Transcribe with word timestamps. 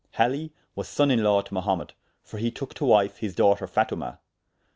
Hali 0.13 0.51
was 0.73 0.87
sonne 0.87 1.11
in 1.11 1.21
lawe 1.21 1.43
to 1.43 1.53
Mahumet, 1.53 1.91
for 2.23 2.39
he 2.39 2.49
tooke 2.49 2.73
to 2.73 2.83
wyfe 2.85 3.17
his 3.17 3.35
daughter 3.35 3.67
Fatoma. 3.67 4.17